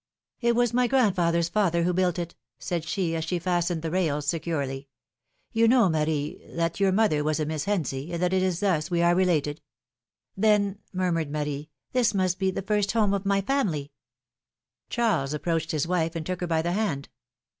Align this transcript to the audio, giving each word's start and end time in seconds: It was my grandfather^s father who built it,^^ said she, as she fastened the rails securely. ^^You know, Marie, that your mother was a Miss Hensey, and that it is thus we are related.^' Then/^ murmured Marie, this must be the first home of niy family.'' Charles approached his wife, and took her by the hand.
It 0.39 0.55
was 0.55 0.73
my 0.73 0.87
grandfather^s 0.87 1.51
father 1.51 1.83
who 1.83 1.93
built 1.93 2.17
it,^^ 2.17 2.33
said 2.57 2.85
she, 2.85 3.15
as 3.15 3.23
she 3.23 3.37
fastened 3.37 3.83
the 3.83 3.91
rails 3.91 4.25
securely. 4.25 4.87
^^You 5.55 5.69
know, 5.69 5.89
Marie, 5.89 6.43
that 6.55 6.79
your 6.79 6.91
mother 6.91 7.23
was 7.23 7.39
a 7.39 7.45
Miss 7.45 7.65
Hensey, 7.65 8.11
and 8.11 8.19
that 8.19 8.33
it 8.33 8.41
is 8.41 8.61
thus 8.61 8.89
we 8.89 9.03
are 9.03 9.13
related.^' 9.13 9.59
Then/^ 10.35 10.79
murmured 10.91 11.29
Marie, 11.29 11.69
this 11.91 12.15
must 12.15 12.39
be 12.39 12.49
the 12.49 12.63
first 12.63 12.93
home 12.93 13.13
of 13.13 13.25
niy 13.25 13.45
family.'' 13.45 13.91
Charles 14.89 15.35
approached 15.35 15.69
his 15.69 15.87
wife, 15.87 16.15
and 16.15 16.25
took 16.25 16.41
her 16.41 16.47
by 16.47 16.63
the 16.63 16.71
hand. 16.71 17.09